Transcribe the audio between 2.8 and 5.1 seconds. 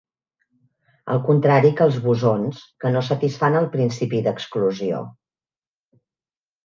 que no satisfan el principi d'exclusió